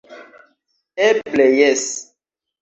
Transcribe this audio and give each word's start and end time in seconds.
Eble 1.09 1.47
jes! 1.59 1.85